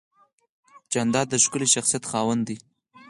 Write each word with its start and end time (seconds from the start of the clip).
جانداد 0.91 1.27
د 1.29 1.35
ښکلي 1.43 1.67
شخصیت 1.75 2.03
خاوند 2.11 2.43
دی. 2.47 2.57